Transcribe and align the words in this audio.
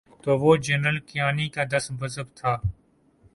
تو 0.23 0.31
وہ 0.39 0.51
جنرل 0.57 0.97
کیانی 0.99 1.47
کا 1.49 1.63
تذبذب 1.71 2.27
تھا۔ 2.35 2.53